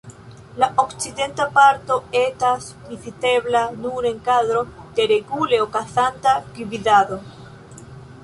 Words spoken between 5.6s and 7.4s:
okazanta gvidado.